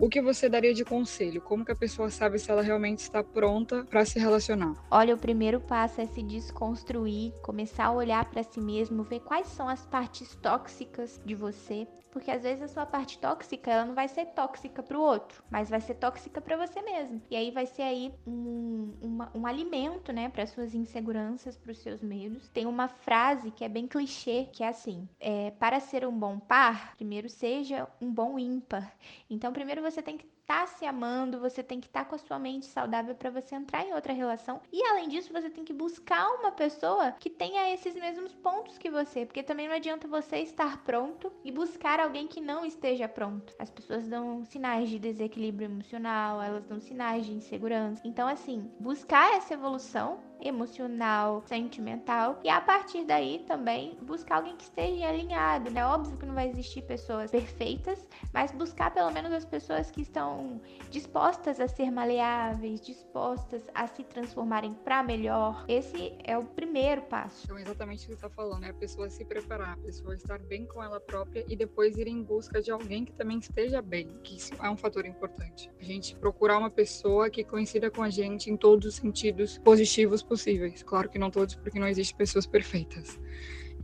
o 0.00 0.08
que 0.08 0.22
você 0.22 0.48
daria 0.48 0.72
de 0.72 0.82
conselho? 0.82 1.42
Como 1.42 1.62
que 1.62 1.72
a 1.72 1.76
pessoa 1.76 2.08
sabe 2.08 2.38
se 2.38 2.50
ela 2.50 2.62
realmente 2.62 3.00
está 3.00 3.22
pronta 3.22 3.84
para 3.84 4.02
se 4.06 4.18
relacionar? 4.18 4.74
Olha, 4.90 5.14
o 5.14 5.18
primeiro 5.18 5.60
passo 5.60 6.00
é 6.00 6.06
se 6.06 6.22
desconstruir, 6.22 7.34
começar 7.42 7.84
a 7.84 7.92
olhar 7.92 8.24
para 8.30 8.42
si 8.42 8.62
mesmo, 8.62 9.02
ver 9.02 9.20
quais 9.20 9.46
são 9.48 9.68
as 9.68 9.84
partes 9.84 10.34
tóxicas 10.36 11.20
de 11.22 11.34
você, 11.34 11.86
porque 12.10 12.30
às 12.30 12.42
vezes 12.42 12.62
a 12.62 12.68
sua 12.68 12.86
parte 12.86 13.18
tóxica, 13.18 13.70
ela 13.70 13.84
não 13.84 13.94
vai 13.94 14.08
ser 14.08 14.26
tóxica 14.26 14.82
para 14.82 14.98
o 14.98 15.00
outro, 15.00 15.42
mas 15.50 15.70
vai 15.70 15.80
ser 15.80 15.94
tóxica 15.94 16.40
para 16.40 16.56
você 16.56 16.82
mesmo. 16.82 17.22
E 17.30 17.36
aí 17.36 17.50
vai 17.50 17.66
ser 17.66 17.82
aí 17.82 18.12
um, 18.26 18.94
uma, 19.00 19.30
um 19.34 19.46
alimento, 19.46 20.12
né, 20.12 20.28
para 20.28 20.46
suas 20.46 20.74
inseguranças, 20.74 21.56
para 21.56 21.72
os 21.72 21.78
seus 21.78 22.02
medos. 22.02 22.48
Tem 22.48 22.66
uma 22.66 22.88
frase 22.88 23.50
que 23.50 23.64
é 23.64 23.68
bem 23.68 23.86
clichê, 23.86 24.48
que 24.52 24.62
é 24.62 24.68
assim: 24.68 25.08
é, 25.18 25.50
para 25.52 25.80
ser 25.80 26.06
um 26.06 26.18
bom 26.18 26.38
par, 26.38 26.96
primeiro 26.96 27.28
seja 27.28 27.88
um 28.00 28.12
bom 28.12 28.38
ímpar. 28.38 28.94
Então, 29.28 29.52
primeiro 29.52 29.82
você 29.82 30.02
tem 30.02 30.16
que 30.16 30.26
estar 30.50 30.62
tá 30.62 30.66
se 30.66 30.84
amando, 30.84 31.38
você 31.38 31.62
tem 31.62 31.80
que 31.80 31.86
estar 31.86 32.04
tá 32.04 32.10
com 32.10 32.16
a 32.16 32.18
sua 32.18 32.38
mente 32.38 32.66
saudável 32.66 33.14
para 33.14 33.30
você 33.30 33.54
entrar 33.54 33.86
em 33.86 33.94
outra 33.94 34.12
relação. 34.12 34.60
E 34.72 34.82
além 34.88 35.08
disso, 35.08 35.32
você 35.32 35.48
tem 35.48 35.64
que 35.64 35.72
buscar 35.72 36.28
uma 36.40 36.50
pessoa 36.50 37.12
que 37.12 37.30
tenha 37.30 37.72
esses 37.72 37.94
mesmos 37.94 38.34
pontos 38.34 38.76
que 38.76 38.90
você, 38.90 39.24
porque 39.24 39.44
também 39.44 39.68
não 39.68 39.76
adianta 39.76 40.08
você 40.08 40.38
estar 40.38 40.82
pronto 40.82 41.32
e 41.44 41.52
buscar 41.52 42.00
alguém 42.00 42.26
que 42.26 42.40
não 42.40 42.66
esteja 42.66 43.08
pronto. 43.08 43.54
As 43.60 43.70
pessoas 43.70 44.08
dão 44.08 44.44
sinais 44.44 44.88
de 44.88 44.98
desequilíbrio 44.98 45.66
emocional, 45.66 46.42
elas 46.42 46.64
dão 46.64 46.80
sinais 46.80 47.24
de 47.24 47.32
insegurança. 47.32 48.02
Então, 48.04 48.26
assim, 48.26 48.68
buscar 48.80 49.36
essa 49.36 49.54
evolução 49.54 50.18
emocional, 50.42 51.42
sentimental 51.46 52.40
e 52.44 52.48
a 52.48 52.60
partir 52.60 53.04
daí 53.04 53.44
também 53.46 53.96
buscar 54.02 54.36
alguém 54.36 54.56
que 54.56 54.64
esteja 54.64 55.08
alinhado, 55.08 55.70
né? 55.70 55.84
Óbvio 55.84 56.16
que 56.16 56.26
não 56.26 56.34
vai 56.34 56.48
existir 56.48 56.82
pessoas 56.82 57.30
perfeitas, 57.30 58.06
mas 58.32 58.52
buscar 58.52 58.92
pelo 58.92 59.10
menos 59.10 59.32
as 59.32 59.44
pessoas 59.44 59.90
que 59.90 60.02
estão 60.02 60.60
dispostas 60.90 61.60
a 61.60 61.68
ser 61.68 61.90
maleáveis, 61.90 62.80
dispostas 62.80 63.62
a 63.74 63.86
se 63.86 64.02
transformarem 64.04 64.72
para 64.72 65.02
melhor. 65.02 65.64
Esse 65.68 66.14
é 66.24 66.36
o 66.36 66.44
primeiro 66.44 67.02
passo. 67.02 67.44
Então, 67.44 67.58
exatamente 67.58 67.98
o 67.98 68.00
que 68.02 68.06
você 68.08 68.14
está 68.14 68.30
falando, 68.30 68.64
é 68.64 68.70
a 68.70 68.74
pessoa 68.74 69.08
se 69.08 69.24
preparar, 69.24 69.74
a 69.74 69.76
pessoa 69.76 70.14
estar 70.14 70.38
bem 70.38 70.66
com 70.66 70.82
ela 70.82 71.00
própria 71.00 71.44
e 71.48 71.56
depois 71.56 71.96
ir 71.96 72.08
em 72.08 72.22
busca 72.22 72.60
de 72.60 72.70
alguém 72.70 73.04
que 73.04 73.12
também 73.12 73.38
esteja 73.38 73.82
bem, 73.82 74.08
que 74.22 74.36
isso 74.36 74.52
é 74.62 74.70
um 74.70 74.76
fator 74.76 75.04
importante. 75.06 75.70
A 75.80 75.84
gente 75.84 76.16
procurar 76.16 76.58
uma 76.58 76.70
pessoa 76.70 77.30
que 77.30 77.44
coincida 77.44 77.90
com 77.90 78.02
a 78.02 78.10
gente 78.10 78.50
em 78.50 78.56
todos 78.56 78.86
os 78.86 78.94
sentidos 78.96 79.58
positivos 79.58 80.22
possíveis. 80.30 80.84
Claro 80.84 81.10
que 81.10 81.18
não 81.18 81.28
todos, 81.28 81.56
porque 81.56 81.80
não 81.80 81.88
existem 81.88 82.16
pessoas 82.16 82.46
perfeitas. 82.46 83.18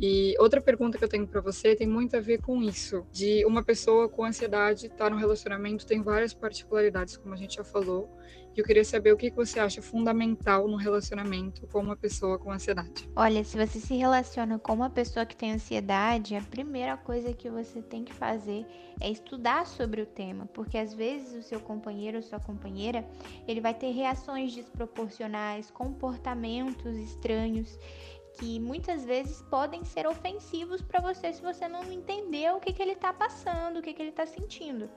E 0.01 0.35
outra 0.39 0.61
pergunta 0.61 0.99
que 0.99 1.05
eu 1.05 1.09
tenho 1.09 1.27
para 1.27 1.41
você 1.41 1.75
tem 1.75 1.87
muito 1.87 2.17
a 2.17 2.21
ver 2.21 2.39
com 2.39 2.63
isso, 2.63 3.07
de 3.11 3.45
uma 3.47 3.63
pessoa 3.63 4.09
com 4.09 4.25
ansiedade 4.25 4.87
estar 4.87 5.05
tá 5.05 5.11
no 5.11 5.17
relacionamento 5.17 5.87
tem 5.87 6.03
várias 6.03 6.35
particularidades, 6.35 7.17
como 7.17 7.35
a 7.35 7.37
gente 7.37 7.57
já 7.57 7.65
falou, 7.65 8.09
e 8.57 8.61
eu 8.61 8.65
queria 8.65 8.85
saber 8.85 9.13
o 9.13 9.19
que 9.19 9.31
você 9.31 9.61
acha 9.61 9.83
fundamental 9.83 10.67
no 10.67 10.77
relacionamento 10.77 11.67
com 11.67 11.81
uma 11.81 11.95
pessoa 11.95 12.39
com 12.39 12.51
ansiedade. 12.51 13.07
Olha, 13.15 13.45
se 13.45 13.55
você 13.55 13.79
se 13.79 13.95
relaciona 13.95 14.59
com 14.59 14.73
uma 14.73 14.89
pessoa 14.89 15.27
que 15.27 15.37
tem 15.37 15.53
ansiedade, 15.53 16.35
a 16.35 16.41
primeira 16.41 16.97
coisa 16.97 17.35
que 17.35 17.51
você 17.51 17.83
tem 17.83 18.03
que 18.03 18.15
fazer 18.15 18.65
é 18.99 19.11
estudar 19.11 19.67
sobre 19.67 20.01
o 20.01 20.07
tema, 20.07 20.47
porque 20.55 20.79
às 20.79 20.95
vezes 20.95 21.45
o 21.45 21.47
seu 21.47 21.61
companheiro 21.61 22.17
ou 22.17 22.23
sua 22.23 22.41
companheira, 22.41 23.07
ele 23.47 23.61
vai 23.61 23.75
ter 23.75 23.91
reações 23.91 24.55
desproporcionais, 24.55 25.71
comportamentos 25.71 26.97
estranhos 26.97 27.79
que 28.39 28.61
muitas 28.61 29.05
vezes 29.05 29.43
podem 29.43 29.85
ser 29.85 30.07
ofensivos 30.07 30.83
para 30.83 31.01
você 31.01 31.33
se 31.33 31.43
você 31.43 31.67
não 31.69 31.85
entender 31.93 32.53
o 32.53 32.61
que, 32.61 32.73
que 32.73 32.83
ele 32.83 32.93
está 32.93 33.13
passando, 33.13 33.79
o 33.79 33.83
que, 33.83 33.93
que 33.93 34.03
ele 34.03 34.11
está 34.11 34.27
sentindo. 34.27 34.89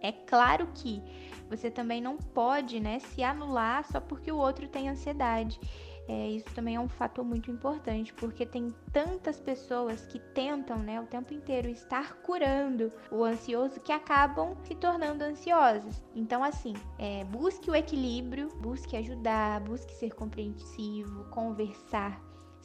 É 0.00 0.10
claro 0.10 0.66
que 0.74 1.00
você 1.48 1.70
também 1.70 2.00
não 2.00 2.16
pode 2.16 2.80
né, 2.80 2.98
se 2.98 3.22
anular 3.22 3.84
só 3.84 4.00
porque 4.00 4.32
o 4.32 4.36
outro 4.36 4.66
tem 4.68 4.88
ansiedade. 4.88 5.60
É, 6.08 6.28
isso 6.30 6.52
também 6.52 6.74
é 6.74 6.80
um 6.80 6.88
fator 6.88 7.24
muito 7.24 7.48
importante, 7.48 8.12
porque 8.14 8.44
tem 8.44 8.74
tantas 8.92 9.38
pessoas 9.38 10.04
que 10.06 10.18
tentam 10.18 10.78
né, 10.78 11.00
o 11.00 11.06
tempo 11.06 11.32
inteiro 11.32 11.68
estar 11.68 12.14
curando 12.22 12.90
o 13.10 13.22
ansioso 13.22 13.78
que 13.78 13.92
acabam 13.92 14.56
se 14.64 14.74
tornando 14.74 15.22
ansiosas. 15.22 16.02
Então, 16.16 16.42
assim, 16.42 16.74
é, 16.98 17.22
busque 17.24 17.70
o 17.70 17.74
equilíbrio, 17.74 18.48
busque 18.60 18.96
ajudar, 18.96 19.60
busque 19.60 19.94
ser 19.94 20.12
compreensivo, 20.12 21.24
conversar 21.30 22.20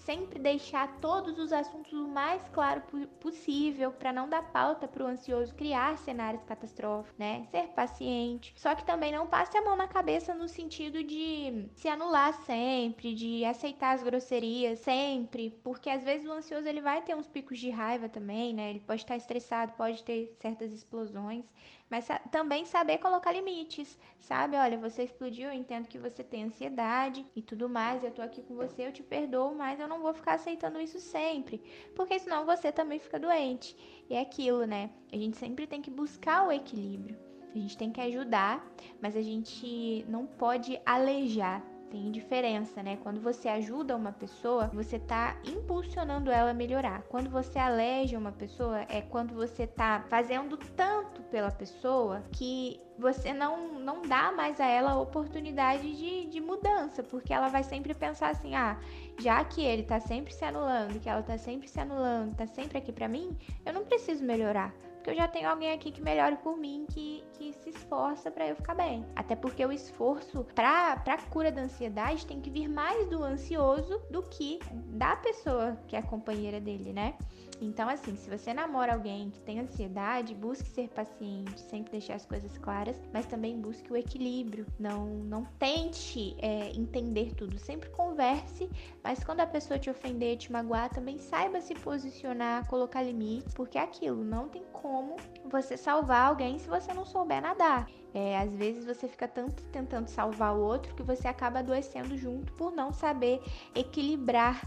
sempre 0.07 0.39
deixar 0.39 0.87
todos 1.01 1.37
os 1.37 1.51
assuntos 1.51 1.91
o 1.91 2.07
mais 2.07 2.41
claro 2.53 2.81
possível 3.19 3.91
para 3.91 4.13
não 4.13 4.29
dar 4.29 4.41
pauta 4.53 4.87
para 4.87 5.03
o 5.03 5.07
ansioso 5.07 5.53
criar 5.53 5.97
cenários 5.97 6.41
catastróficos, 6.45 7.19
né? 7.19 7.45
Ser 7.51 7.67
paciente. 7.75 8.53
Só 8.55 8.73
que 8.73 8.85
também 8.85 9.11
não 9.11 9.27
passe 9.27 9.57
a 9.57 9.61
mão 9.61 9.75
na 9.75 9.85
cabeça 9.85 10.33
no 10.33 10.47
sentido 10.47 11.03
de 11.03 11.67
se 11.75 11.89
anular 11.89 12.33
sempre, 12.45 13.13
de 13.13 13.43
aceitar 13.43 13.95
as 13.95 14.01
grosserias 14.01 14.79
sempre, 14.79 15.59
porque 15.61 15.89
às 15.89 16.05
vezes 16.05 16.25
o 16.25 16.31
ansioso 16.31 16.65
ele 16.65 16.79
vai 16.79 17.01
ter 17.01 17.13
uns 17.13 17.27
picos 17.27 17.59
de 17.59 17.69
raiva 17.69 18.07
também, 18.07 18.53
né? 18.53 18.69
Ele 18.69 18.79
pode 18.79 19.01
estar 19.01 19.17
estressado, 19.17 19.73
pode 19.73 20.01
ter 20.05 20.33
certas 20.39 20.71
explosões 20.71 21.43
mas 21.89 22.07
também 22.31 22.65
saber 22.65 22.97
colocar 22.97 23.31
limites, 23.31 23.97
sabe? 24.19 24.57
Olha, 24.57 24.77
você 24.77 25.03
explodiu, 25.03 25.49
eu 25.49 25.53
entendo 25.53 25.87
que 25.87 25.97
você 25.97 26.23
tem 26.23 26.43
ansiedade 26.43 27.25
e 27.35 27.41
tudo 27.41 27.69
mais, 27.69 28.03
eu 28.03 28.11
tô 28.11 28.21
aqui 28.21 28.41
com 28.41 28.55
você, 28.55 28.85
eu 28.85 28.91
te 28.91 29.03
perdoo, 29.03 29.55
mas 29.55 29.79
eu 29.79 29.87
não 29.87 30.01
vou 30.01 30.13
ficar 30.13 30.33
aceitando 30.33 30.81
isso 30.81 30.99
sempre, 30.99 31.61
porque 31.95 32.19
senão 32.19 32.45
você 32.45 32.71
também 32.71 32.99
fica 32.99 33.19
doente. 33.19 33.75
E 34.09 34.15
é 34.15 34.21
aquilo, 34.21 34.65
né? 34.65 34.89
A 35.11 35.17
gente 35.17 35.37
sempre 35.37 35.67
tem 35.67 35.81
que 35.81 35.91
buscar 35.91 36.47
o 36.47 36.51
equilíbrio. 36.51 37.17
A 37.55 37.57
gente 37.57 37.77
tem 37.77 37.91
que 37.91 38.01
ajudar, 38.01 38.65
mas 39.01 39.15
a 39.15 39.21
gente 39.21 40.05
não 40.07 40.25
pode 40.25 40.79
alejar 40.85 41.63
tem 41.89 42.11
diferença, 42.11 42.83
né? 42.83 42.97
Quando 43.01 43.19
você 43.19 43.47
ajuda 43.49 43.95
uma 43.95 44.11
pessoa, 44.11 44.67
você 44.73 44.99
tá 44.99 45.37
impulsionando 45.45 46.29
ela 46.29 46.51
a 46.51 46.53
melhorar. 46.53 47.03
Quando 47.03 47.29
você 47.29 47.57
aleja 47.57 48.17
uma 48.17 48.31
pessoa, 48.31 48.81
é 48.89 49.01
quando 49.01 49.33
você 49.33 49.65
tá 49.65 50.03
fazendo 50.09 50.57
tanto 50.57 51.21
pela 51.23 51.51
pessoa 51.51 52.23
que 52.31 52.79
você 52.97 53.33
não, 53.33 53.79
não 53.79 54.01
dá 54.01 54.31
mais 54.31 54.59
a 54.59 54.65
ela 54.65 54.91
a 54.91 54.99
oportunidade 54.99 55.95
de, 55.95 56.25
de 56.25 56.39
mudança, 56.41 57.03
porque 57.03 57.33
ela 57.33 57.47
vai 57.47 57.63
sempre 57.63 57.93
pensar 57.93 58.29
assim: 58.29 58.55
ah, 58.55 58.77
já 59.19 59.43
que 59.43 59.63
ele 59.63 59.83
tá 59.83 59.99
sempre 59.99 60.33
se 60.33 60.43
anulando, 60.43 60.99
que 60.99 61.09
ela 61.09 61.21
tá 61.21 61.37
sempre 61.37 61.67
se 61.67 61.79
anulando, 61.79 62.35
tá 62.35 62.47
sempre 62.47 62.77
aqui 62.77 62.91
para 62.91 63.07
mim, 63.07 63.37
eu 63.65 63.73
não 63.73 63.85
preciso 63.85 64.23
melhorar 64.23 64.73
porque 65.07 65.11
eu 65.11 65.23
já 65.23 65.27
tenho 65.29 65.49
alguém 65.49 65.71
aqui 65.71 65.89
que 65.89 66.01
melhore 66.01 66.35
por 66.43 66.57
mim, 66.57 66.85
que, 66.91 67.23
que 67.37 67.53
se 67.53 67.69
esforça 67.69 68.29
para 68.29 68.45
eu 68.45 68.57
ficar 68.57 68.75
bem. 68.75 69.05
Até 69.15 69.37
porque 69.37 69.65
o 69.65 69.71
esforço 69.71 70.43
para 70.53 71.01
a 71.05 71.17
cura 71.29 71.49
da 71.49 71.61
ansiedade 71.61 72.25
tem 72.25 72.41
que 72.41 72.49
vir 72.49 72.67
mais 72.67 73.07
do 73.07 73.23
ansioso 73.23 74.01
do 74.11 74.21
que 74.23 74.59
da 74.89 75.15
pessoa 75.15 75.77
que 75.87 75.95
é 75.95 76.01
companheira 76.01 76.59
dele, 76.59 76.91
né? 76.91 77.13
Então, 77.59 77.89
assim, 77.89 78.15
se 78.15 78.29
você 78.29 78.53
namora 78.53 78.93
alguém 78.93 79.29
que 79.31 79.39
tem 79.41 79.59
ansiedade, 79.59 80.35
busque 80.35 80.67
ser 80.69 80.89
paciente, 80.89 81.59
sempre 81.59 81.91
deixar 81.91 82.15
as 82.15 82.25
coisas 82.25 82.57
claras, 82.57 82.99
mas 83.11 83.25
também 83.25 83.59
busque 83.59 83.91
o 83.91 83.97
equilíbrio. 83.97 84.65
Não, 84.79 85.07
não 85.07 85.43
tente 85.57 86.35
é, 86.39 86.69
entender 86.75 87.33
tudo, 87.33 87.57
sempre 87.57 87.89
converse, 87.89 88.69
mas 89.03 89.23
quando 89.23 89.39
a 89.39 89.47
pessoa 89.47 89.79
te 89.79 89.89
ofender, 89.89 90.37
te 90.37 90.51
magoar, 90.51 90.89
também 90.89 91.17
saiba 91.17 91.59
se 91.59 91.73
posicionar, 91.73 92.67
colocar 92.67 93.01
limites, 93.01 93.53
porque 93.53 93.77
é 93.77 93.81
aquilo, 93.81 94.23
não 94.23 94.47
tem 94.47 94.63
como 94.71 95.15
você 95.45 95.75
salvar 95.75 96.27
alguém 96.27 96.59
se 96.59 96.69
você 96.69 96.93
não 96.93 97.05
souber 97.05 97.41
nadar. 97.41 97.87
É, 98.13 98.37
às 98.37 98.55
vezes 98.55 98.85
você 98.85 99.07
fica 99.07 99.27
tanto 99.27 99.63
tentando 99.65 100.07
salvar 100.07 100.55
o 100.55 100.61
outro 100.61 100.95
que 100.95 101.03
você 101.03 101.27
acaba 101.27 101.59
adoecendo 101.59 102.17
junto 102.17 102.51
por 102.53 102.71
não 102.71 102.91
saber 102.91 103.41
equilibrar 103.75 104.61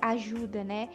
ajuda, 0.00 0.64
né? 0.64 0.88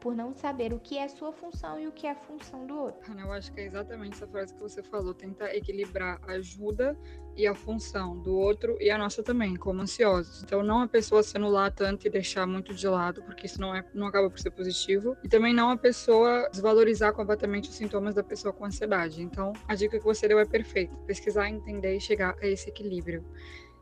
Por 0.00 0.14
não 0.14 0.32
saber 0.32 0.72
o 0.72 0.80
que 0.80 0.96
é 0.96 1.06
sua 1.08 1.32
função 1.32 1.78
e 1.78 1.86
o 1.86 1.92
que 1.92 2.06
é 2.06 2.10
a 2.10 2.14
função 2.14 2.66
do 2.66 2.76
outro. 2.76 3.12
Eu 3.18 3.32
acho 3.32 3.52
que 3.52 3.60
é 3.60 3.66
exatamente 3.66 4.14
essa 4.14 4.26
frase 4.26 4.54
que 4.54 4.60
você 4.60 4.82
falou, 4.82 5.12
tentar 5.12 5.54
equilibrar 5.54 6.18
a 6.26 6.32
ajuda 6.32 6.96
e 7.36 7.46
a 7.46 7.54
função 7.54 8.18
do 8.18 8.34
outro 8.34 8.76
e 8.80 8.90
a 8.90 8.98
nossa 8.98 9.22
também, 9.22 9.54
como 9.54 9.82
ansiosos. 9.82 10.42
Então, 10.42 10.62
não 10.62 10.82
a 10.82 10.88
pessoa 10.88 11.22
se 11.22 11.36
anular 11.36 11.72
tanto 11.72 12.06
e 12.06 12.10
deixar 12.10 12.46
muito 12.46 12.74
de 12.74 12.88
lado, 12.88 13.22
porque 13.22 13.46
isso 13.46 13.60
não, 13.60 13.74
é, 13.74 13.84
não 13.94 14.06
acaba 14.06 14.28
por 14.30 14.38
ser 14.38 14.50
positivo. 14.50 15.16
E 15.22 15.28
também 15.28 15.54
não 15.54 15.70
a 15.70 15.76
pessoa 15.76 16.48
desvalorizar 16.50 17.12
completamente 17.12 17.68
os 17.68 17.76
sintomas 17.76 18.14
da 18.14 18.24
pessoa 18.24 18.52
com 18.52 18.64
ansiedade. 18.64 19.22
Então, 19.22 19.52
a 19.68 19.74
dica 19.74 19.98
que 19.98 20.04
você 20.04 20.26
deu 20.26 20.38
é 20.38 20.44
perfeita: 20.44 20.96
pesquisar, 21.06 21.48
entender 21.48 21.96
e 21.96 22.00
chegar 22.00 22.34
a 22.40 22.46
esse 22.46 22.68
equilíbrio. 22.68 23.24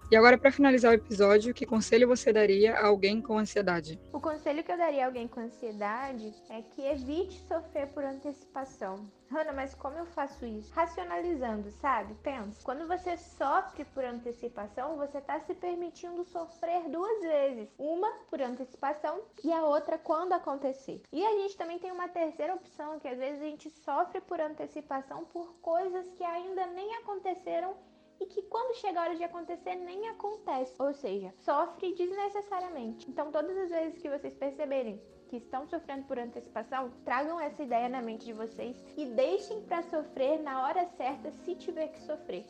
E 0.08 0.14
agora, 0.14 0.38
para 0.38 0.52
finalizar 0.52 0.92
o 0.92 0.94
episódio, 0.94 1.52
que 1.52 1.66
conselho 1.66 2.06
você 2.06 2.32
daria 2.32 2.74
a 2.74 2.86
alguém 2.86 3.20
com 3.20 3.36
ansiedade? 3.36 3.98
O 4.12 4.20
conselho 4.20 4.62
que 4.62 4.70
eu 4.70 4.78
daria 4.78 5.02
a 5.02 5.06
alguém 5.06 5.26
com 5.26 5.40
ansiedade 5.40 6.32
é 6.48 6.62
que 6.62 6.80
evite 6.86 7.40
sofrer 7.48 7.88
por 7.88 8.04
antecipação. 8.04 9.10
Ana, 9.34 9.52
mas 9.52 9.74
como 9.74 9.98
eu 9.98 10.06
faço 10.06 10.46
isso? 10.46 10.72
Racionalizando, 10.72 11.72
sabe? 11.72 12.14
Pensa. 12.22 12.62
Quando 12.62 12.86
você 12.86 13.16
sofre 13.16 13.84
por 13.86 14.04
antecipação, 14.04 14.96
você 14.96 15.18
está 15.18 15.40
se 15.40 15.52
permitindo 15.54 16.22
sofrer 16.22 16.88
duas 16.88 17.22
vezes. 17.22 17.68
Uma 17.76 18.08
por 18.30 18.40
antecipação 18.40 19.20
e 19.42 19.52
a 19.52 19.64
outra 19.64 19.98
quando 19.98 20.34
acontecer. 20.34 21.02
E 21.12 21.26
a 21.26 21.32
gente 21.32 21.56
também 21.56 21.80
tem 21.80 21.90
uma 21.90 22.06
terceira 22.06 22.54
opção, 22.54 23.00
que 23.00 23.08
às 23.08 23.18
vezes 23.18 23.42
a 23.42 23.46
gente 23.46 23.70
sofre 23.70 24.20
por 24.20 24.40
antecipação 24.40 25.24
por 25.24 25.52
coisas 25.60 26.12
que 26.12 26.22
ainda 26.22 26.64
nem 26.68 26.94
aconteceram 26.94 27.74
e 28.20 28.26
que 28.26 28.42
quando 28.42 28.76
chega 28.76 29.00
a 29.00 29.02
hora 29.04 29.16
de 29.16 29.24
acontecer 29.24 29.74
nem 29.74 30.08
acontece, 30.08 30.74
ou 30.80 30.92
seja, 30.92 31.32
sofre 31.38 31.94
desnecessariamente. 31.94 33.10
Então, 33.10 33.30
todas 33.30 33.56
as 33.56 33.70
vezes 33.70 33.98
que 34.00 34.08
vocês 34.08 34.34
perceberem 34.34 35.00
que 35.28 35.36
estão 35.36 35.66
sofrendo 35.66 36.04
por 36.06 36.18
antecipação, 36.18 36.90
tragam 37.04 37.40
essa 37.40 37.62
ideia 37.62 37.88
na 37.88 38.00
mente 38.00 38.24
de 38.24 38.32
vocês 38.32 38.76
e 38.96 39.06
deixem 39.06 39.60
para 39.62 39.82
sofrer 39.82 40.40
na 40.40 40.64
hora 40.64 40.86
certa 40.96 41.32
se 41.32 41.54
tiver 41.56 41.88
que 41.88 42.00
sofrer. 42.00 42.46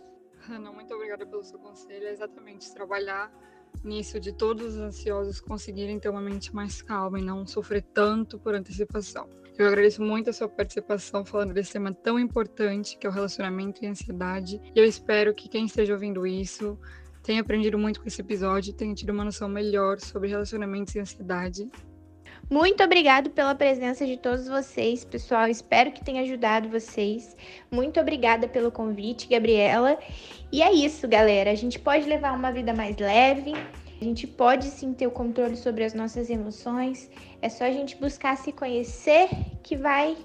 Ana, 0.48 0.70
muito 0.70 0.94
obrigada 0.94 1.26
pelo 1.26 1.42
seu 1.42 1.58
conselho. 1.58 2.06
É 2.06 2.10
exatamente 2.10 2.72
trabalhar 2.72 3.32
nisso 3.84 4.18
de 4.20 4.32
todos 4.32 4.74
os 4.74 4.80
ansiosos 4.80 5.40
conseguirem 5.40 5.98
ter 5.98 6.08
uma 6.08 6.20
mente 6.20 6.54
mais 6.54 6.82
calma 6.82 7.18
e 7.18 7.22
não 7.22 7.46
sofrer 7.46 7.82
tanto 7.82 8.38
por 8.38 8.54
antecipação. 8.54 9.28
Eu 9.58 9.66
agradeço 9.66 10.02
muito 10.02 10.28
a 10.28 10.32
sua 10.34 10.48
participação 10.48 11.24
falando 11.24 11.54
desse 11.54 11.72
tema 11.72 11.92
tão 11.92 12.18
importante 12.18 12.98
que 12.98 13.06
é 13.06 13.10
o 13.10 13.12
relacionamento 13.12 13.82
e 13.82 13.86
ansiedade. 13.86 14.60
E 14.74 14.78
eu 14.78 14.84
espero 14.84 15.34
que 15.34 15.48
quem 15.48 15.64
esteja 15.64 15.94
ouvindo 15.94 16.26
isso 16.26 16.78
tenha 17.22 17.40
aprendido 17.40 17.78
muito 17.78 18.00
com 18.00 18.06
esse 18.06 18.20
episódio, 18.20 18.74
tenha 18.74 18.94
tido 18.94 19.10
uma 19.10 19.24
noção 19.24 19.48
melhor 19.48 19.98
sobre 19.98 20.28
relacionamentos 20.28 20.94
e 20.94 21.00
ansiedade. 21.00 21.68
Muito 22.48 22.80
obrigado 22.84 23.30
pela 23.30 23.56
presença 23.56 24.06
de 24.06 24.16
todos 24.16 24.46
vocês, 24.46 25.04
pessoal. 25.04 25.48
Espero 25.48 25.90
que 25.90 26.04
tenha 26.04 26.22
ajudado 26.22 26.68
vocês. 26.68 27.36
Muito 27.72 27.98
obrigada 27.98 28.46
pelo 28.46 28.70
convite, 28.70 29.26
Gabriela. 29.26 29.98
E 30.52 30.62
é 30.62 30.72
isso, 30.72 31.08
galera. 31.08 31.50
A 31.50 31.56
gente 31.56 31.76
pode 31.76 32.08
levar 32.08 32.32
uma 32.32 32.52
vida 32.52 32.72
mais 32.72 32.96
leve, 32.98 33.52
a 34.00 34.04
gente 34.04 34.28
pode 34.28 34.66
sim 34.66 34.94
ter 34.94 35.08
o 35.08 35.10
controle 35.10 35.56
sobre 35.56 35.82
as 35.82 35.92
nossas 35.92 36.30
emoções. 36.30 37.10
É 37.42 37.48
só 37.48 37.64
a 37.64 37.70
gente 37.72 37.96
buscar 37.96 38.36
se 38.36 38.52
conhecer 38.52 39.28
que 39.64 39.76
vai 39.76 40.16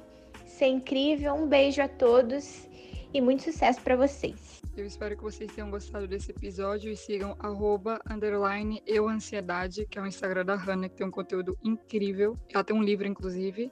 ser 0.46 0.68
incrível. 0.68 1.34
Um 1.34 1.48
beijo 1.48 1.82
a 1.82 1.88
todos 1.88 2.68
e 3.12 3.20
muito 3.20 3.42
sucesso 3.42 3.82
para 3.82 3.96
vocês. 3.96 4.61
Eu 4.76 4.86
espero 4.86 5.18
que 5.18 5.24
vocês 5.24 5.52
tenham 5.52 5.70
gostado 5.70 6.08
desse 6.08 6.32
episódio 6.32 6.90
e 6.90 6.96
sigam 6.96 7.36
arroba, 7.40 8.00
underline 8.10 8.82
eu 8.88 9.10
ansiedade, 9.10 9.86
que 9.86 10.00
é 10.00 10.02
o 10.02 10.06
Instagram 10.06 10.46
da 10.46 10.56
Hannah, 10.56 10.88
que 10.88 10.96
tem 10.96 11.06
um 11.06 11.12
conteúdo 11.12 11.58
incrível. 11.62 12.40
Ela 12.50 12.64
tem 12.64 12.76
um 12.76 12.82
livro, 12.82 13.06
inclusive. 13.06 13.70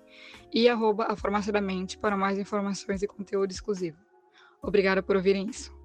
E 0.53 0.67
arroba 0.67 1.05
a 1.05 1.15
farmácia 1.15 1.53
da 1.53 1.61
mente 1.61 1.97
para 1.97 2.17
mais 2.17 2.37
informações 2.37 3.01
e 3.01 3.07
conteúdo 3.07 3.49
exclusivo. 3.49 3.97
Obrigada 4.61 5.01
por 5.01 5.15
ouvirem 5.15 5.47
isso. 5.47 5.78